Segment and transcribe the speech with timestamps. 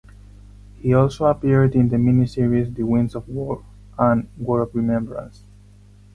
[0.79, 3.63] He also appeared in the miniseries "The Winds of War"
[3.99, 5.45] and "War and Remembrance".